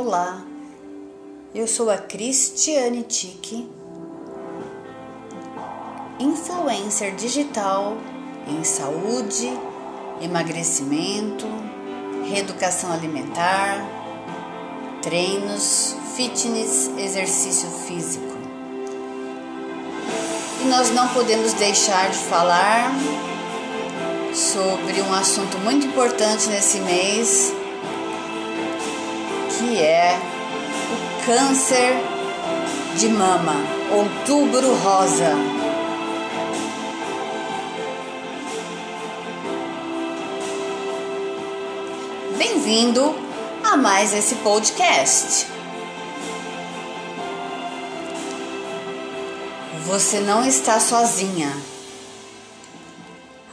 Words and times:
Olá, 0.00 0.40
eu 1.52 1.66
sou 1.66 1.90
a 1.90 1.98
Cristiane 1.98 3.02
Tique, 3.02 3.68
influencer 6.20 7.16
digital 7.16 7.96
em 8.46 8.62
saúde, 8.62 9.52
emagrecimento, 10.22 11.44
reeducação 12.30 12.92
alimentar, 12.92 13.84
treinos, 15.02 15.96
fitness, 16.14 16.92
exercício 16.96 17.68
físico. 17.68 18.38
E 20.62 20.68
nós 20.68 20.90
não 20.92 21.08
podemos 21.08 21.54
deixar 21.54 22.08
de 22.08 22.18
falar 22.18 22.92
sobre 24.32 25.02
um 25.02 25.12
assunto 25.12 25.58
muito 25.58 25.88
importante 25.88 26.48
nesse 26.50 26.78
mês 26.82 27.52
que 29.58 29.76
é 29.82 30.16
o 30.16 31.26
câncer 31.26 31.96
de 32.96 33.08
mama, 33.08 33.54
outubro 33.90 34.72
rosa. 34.76 35.34
Bem-vindo 42.36 43.12
a 43.64 43.76
mais 43.76 44.14
esse 44.14 44.36
podcast. 44.36 45.48
Você 49.86 50.20
não 50.20 50.46
está 50.46 50.78
sozinha. 50.78 51.50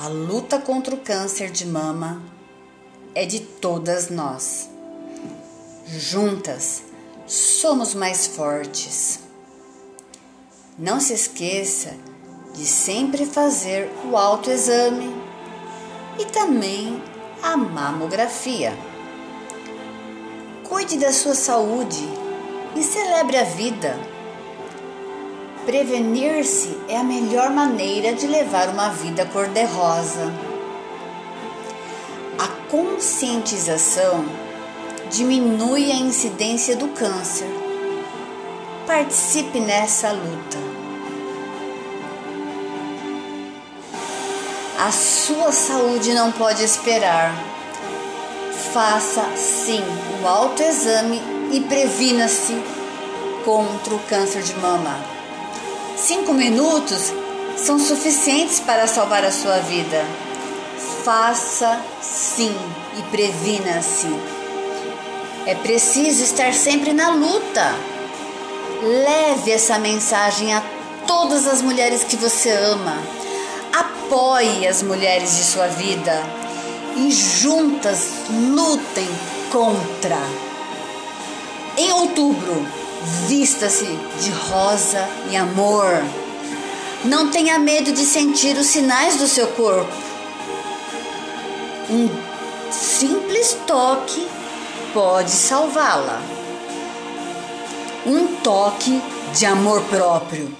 A 0.00 0.08
luta 0.08 0.58
contra 0.58 0.96
o 0.96 0.98
câncer 0.98 1.52
de 1.52 1.64
mama 1.64 2.20
é 3.14 3.24
de 3.24 3.38
todas 3.38 4.10
nós. 4.10 4.71
Juntas 5.86 6.84
somos 7.26 7.92
mais 7.92 8.28
fortes. 8.28 9.20
Não 10.78 11.00
se 11.00 11.12
esqueça 11.12 11.94
de 12.54 12.64
sempre 12.64 13.26
fazer 13.26 13.90
o 14.04 14.16
autoexame 14.16 15.12
e 16.18 16.24
também 16.26 17.02
a 17.42 17.56
mamografia. 17.56 18.72
Cuide 20.68 20.98
da 20.98 21.12
sua 21.12 21.34
saúde 21.34 22.08
e 22.76 22.82
celebre 22.82 23.36
a 23.36 23.44
vida. 23.44 23.98
Prevenir-se 25.66 26.78
é 26.88 26.96
a 26.96 27.04
melhor 27.04 27.50
maneira 27.50 28.14
de 28.14 28.26
levar 28.26 28.68
uma 28.68 28.90
vida 28.90 29.26
cor-de-rosa. 29.26 30.32
A 32.38 32.48
conscientização 32.70 34.24
diminui 35.12 35.92
a 35.92 35.96
incidência 35.96 36.74
do 36.74 36.88
câncer. 36.88 37.46
Participe 38.86 39.60
nessa 39.60 40.10
luta. 40.10 40.58
A 44.80 44.90
sua 44.90 45.52
saúde 45.52 46.14
não 46.14 46.32
pode 46.32 46.64
esperar. 46.64 47.34
Faça 48.72 49.22
sim 49.36 49.82
o 50.22 50.26
autoexame 50.26 51.20
e 51.52 51.60
previna-se 51.60 52.56
contra 53.44 53.94
o 53.94 53.98
câncer 54.08 54.42
de 54.42 54.54
mama. 54.54 54.98
Cinco 55.94 56.32
minutos 56.32 57.12
são 57.58 57.78
suficientes 57.78 58.60
para 58.60 58.86
salvar 58.86 59.24
a 59.26 59.30
sua 59.30 59.58
vida. 59.58 60.06
Faça 61.04 61.78
sim 62.00 62.56
e 62.98 63.02
previna-se. 63.10 64.41
É 65.44 65.56
preciso 65.56 66.22
estar 66.22 66.54
sempre 66.54 66.92
na 66.92 67.10
luta. 67.10 67.74
Leve 68.80 69.50
essa 69.50 69.76
mensagem 69.76 70.54
a 70.54 70.62
todas 71.04 71.48
as 71.48 71.60
mulheres 71.60 72.04
que 72.04 72.16
você 72.16 72.50
ama. 72.50 73.02
Apoie 73.72 74.68
as 74.68 74.82
mulheres 74.84 75.36
de 75.36 75.42
sua 75.42 75.66
vida 75.66 76.22
e 76.96 77.10
juntas 77.10 78.08
lutem 78.30 79.08
contra. 79.50 80.18
Em 81.76 81.90
outubro, 81.90 82.64
vista-se 83.26 83.98
de 84.20 84.30
rosa 84.30 85.08
e 85.28 85.36
amor. 85.36 86.04
Não 87.04 87.30
tenha 87.30 87.58
medo 87.58 87.90
de 87.90 88.04
sentir 88.04 88.56
os 88.56 88.66
sinais 88.66 89.16
do 89.16 89.26
seu 89.26 89.48
corpo. 89.48 89.92
Um 91.90 92.08
simples 92.70 93.56
toque 93.66 94.24
pode 94.92 95.30
salvá-la. 95.30 96.20
Um 98.06 98.36
toque 98.42 99.00
de 99.34 99.46
amor 99.46 99.82
próprio. 99.84 100.54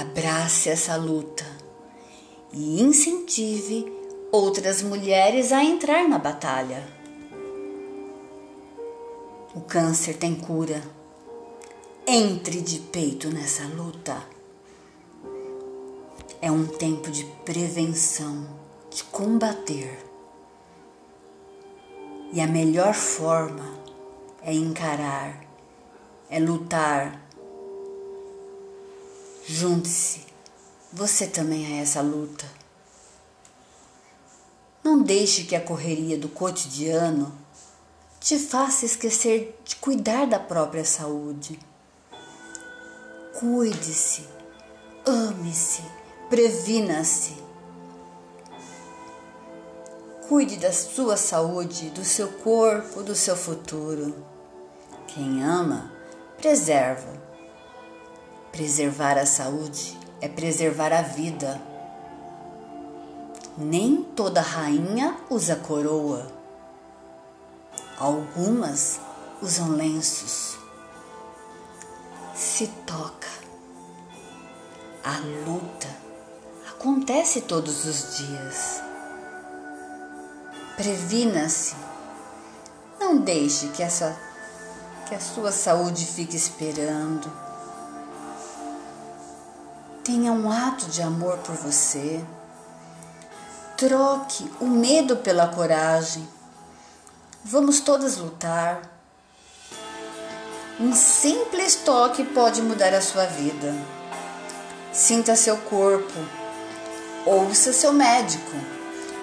Abrace 0.00 0.70
essa 0.70 0.96
luta 0.96 1.44
e 2.52 2.80
incentive 2.80 3.92
outras 4.30 4.82
mulheres 4.82 5.52
a 5.52 5.62
entrar 5.62 6.08
na 6.08 6.18
batalha. 6.18 6.86
O 9.54 9.60
câncer 9.60 10.16
tem 10.16 10.34
cura. 10.34 10.82
Entre 12.06 12.60
de 12.60 12.78
peito 12.78 13.28
nessa 13.28 13.64
luta. 13.64 14.16
É 16.40 16.50
um 16.50 16.66
tempo 16.66 17.10
de 17.10 17.24
prevenção, 17.44 18.46
de 18.90 19.04
combater. 19.04 20.11
E 22.32 22.40
a 22.40 22.46
melhor 22.46 22.94
forma 22.94 23.78
é 24.42 24.54
encarar, 24.54 25.38
é 26.30 26.40
lutar. 26.40 27.20
Junte-se, 29.46 30.22
você 30.90 31.26
também 31.26 31.66
a 31.66 31.82
essa 31.82 32.00
luta. 32.00 32.46
Não 34.82 35.02
deixe 35.02 35.44
que 35.44 35.54
a 35.54 35.60
correria 35.60 36.16
do 36.16 36.28
cotidiano 36.28 37.32
te 38.18 38.38
faça 38.38 38.86
esquecer 38.86 39.60
de 39.62 39.76
cuidar 39.76 40.26
da 40.26 40.38
própria 40.38 40.86
saúde. 40.86 41.58
Cuide-se, 43.38 44.26
ame-se, 45.04 45.82
previna-se. 46.30 47.41
Cuide 50.28 50.56
da 50.56 50.72
sua 50.72 51.16
saúde, 51.16 51.90
do 51.90 52.04
seu 52.04 52.28
corpo, 52.28 53.02
do 53.02 53.14
seu 53.14 53.36
futuro. 53.36 54.14
Quem 55.08 55.42
ama, 55.42 55.92
preserva. 56.38 57.20
Preservar 58.52 59.18
a 59.18 59.26
saúde 59.26 59.98
é 60.20 60.28
preservar 60.28 60.92
a 60.92 61.02
vida. 61.02 61.60
Nem 63.58 64.02
toda 64.02 64.40
rainha 64.40 65.16
usa 65.28 65.56
coroa. 65.56 66.26
Algumas 67.98 69.00
usam 69.42 69.70
lenços. 69.70 70.56
Se 72.34 72.68
toca. 72.86 73.28
A 75.04 75.18
luta 75.46 75.88
acontece 76.70 77.40
todos 77.40 77.84
os 77.84 78.16
dias. 78.16 78.81
Previna-se. 80.76 81.74
Não 82.98 83.18
deixe 83.18 83.68
que, 83.68 83.82
essa, 83.82 84.16
que 85.06 85.14
a 85.14 85.20
sua 85.20 85.52
saúde 85.52 86.06
fique 86.06 86.34
esperando. 86.34 87.30
Tenha 90.02 90.32
um 90.32 90.50
ato 90.50 90.86
de 90.86 91.02
amor 91.02 91.38
por 91.38 91.54
você. 91.56 92.24
Troque 93.76 94.50
o 94.60 94.66
medo 94.66 95.16
pela 95.16 95.48
coragem. 95.48 96.26
Vamos 97.44 97.80
todas 97.80 98.16
lutar. 98.16 98.82
Um 100.80 100.94
simples 100.94 101.76
toque 101.76 102.24
pode 102.24 102.62
mudar 102.62 102.94
a 102.94 103.02
sua 103.02 103.26
vida. 103.26 103.74
Sinta 104.92 105.36
seu 105.36 105.58
corpo. 105.58 106.18
Ouça 107.26 107.72
seu 107.72 107.92
médico 107.92 108.81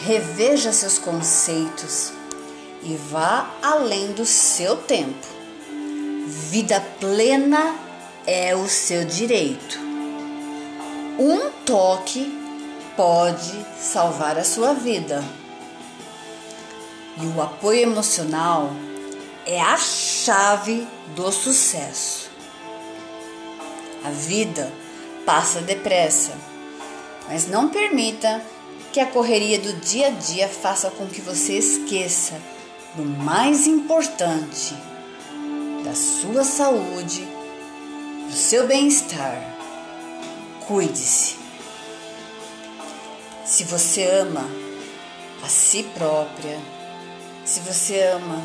reveja 0.00 0.72
seus 0.72 0.98
conceitos 0.98 2.12
e 2.82 2.96
vá 2.96 3.50
além 3.62 4.12
do 4.12 4.24
seu 4.24 4.76
tempo. 4.76 5.26
Vida 6.26 6.80
plena 6.98 7.74
é 8.26 8.56
o 8.56 8.68
seu 8.68 9.04
direito. 9.04 9.78
Um 11.18 11.50
toque 11.66 12.38
pode 12.96 13.64
salvar 13.78 14.38
a 14.38 14.44
sua 14.44 14.72
vida. 14.72 15.22
E 17.20 17.26
o 17.26 17.42
apoio 17.42 17.80
emocional 17.80 18.70
é 19.44 19.60
a 19.60 19.76
chave 19.76 20.86
do 21.14 21.30
sucesso. 21.30 22.30
A 24.02 24.10
vida 24.10 24.72
passa 25.26 25.60
depressa, 25.60 26.32
mas 27.28 27.46
não 27.46 27.68
permita 27.68 28.42
que 28.92 29.00
a 29.00 29.06
correria 29.06 29.58
do 29.58 29.72
dia 29.74 30.08
a 30.08 30.10
dia 30.10 30.48
faça 30.48 30.90
com 30.90 31.06
que 31.06 31.20
você 31.20 31.54
esqueça 31.54 32.34
do 32.94 33.04
mais 33.04 33.66
importante, 33.66 34.74
da 35.84 35.94
sua 35.94 36.42
saúde, 36.42 37.26
do 38.28 38.34
seu 38.34 38.66
bem-estar. 38.66 39.40
Cuide-se. 40.66 41.36
Se 43.44 43.64
você 43.64 44.04
ama 44.04 44.48
a 45.42 45.48
si 45.48 45.84
própria, 45.94 46.58
se 47.44 47.60
você 47.60 48.00
ama 48.02 48.42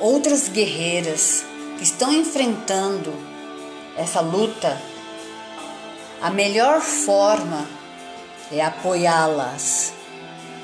outras 0.00 0.48
guerreiras 0.48 1.44
que 1.76 1.84
estão 1.84 2.12
enfrentando 2.12 3.12
essa 3.96 4.20
luta, 4.20 4.80
a 6.20 6.30
melhor 6.30 6.80
forma 6.80 7.77
é 8.50 8.64
apoiá-las 8.64 9.92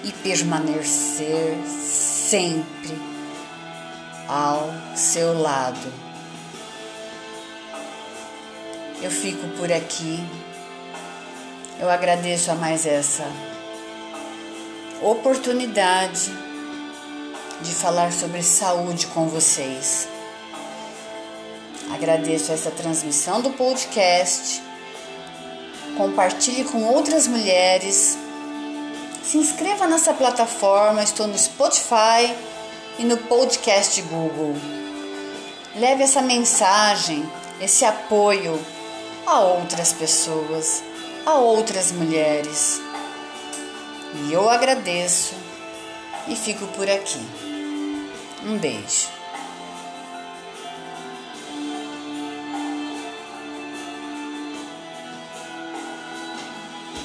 e 0.02 0.12
permanecer 0.12 1.56
sempre 1.66 2.98
ao 4.28 4.72
seu 4.94 5.38
lado. 5.38 5.92
Eu 9.02 9.10
fico 9.10 9.46
por 9.58 9.70
aqui. 9.70 10.18
Eu 11.78 11.90
agradeço 11.90 12.50
a 12.50 12.54
mais 12.54 12.86
essa 12.86 13.26
oportunidade 15.02 16.32
de 17.60 17.74
falar 17.74 18.12
sobre 18.12 18.42
saúde 18.42 19.06
com 19.08 19.28
vocês. 19.28 20.08
Agradeço 21.92 22.52
essa 22.52 22.70
transmissão 22.70 23.40
do 23.40 23.50
podcast. 23.50 24.62
Compartilhe 25.96 26.64
com 26.64 26.82
outras 26.82 27.26
mulheres. 27.26 28.18
Se 29.22 29.38
inscreva 29.38 29.86
nessa 29.86 30.12
plataforma, 30.12 31.02
estou 31.02 31.26
no 31.26 31.38
Spotify 31.38 32.34
e 32.98 33.04
no 33.04 33.16
podcast 33.16 34.00
Google. 34.02 34.54
Leve 35.76 36.02
essa 36.02 36.20
mensagem, 36.20 37.28
esse 37.60 37.84
apoio 37.84 38.60
a 39.26 39.40
outras 39.40 39.92
pessoas, 39.92 40.82
a 41.24 41.34
outras 41.34 41.90
mulheres. 41.92 42.80
E 44.14 44.32
eu 44.32 44.48
agradeço 44.48 45.34
e 46.28 46.36
fico 46.36 46.66
por 46.68 46.88
aqui. 46.88 47.20
Um 48.44 48.58
beijo. 48.58 49.13